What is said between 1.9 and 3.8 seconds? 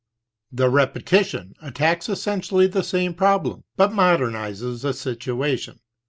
essentially the same problem,